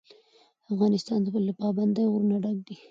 [0.73, 2.75] افغانستان له پابندی غرونه ډک دی.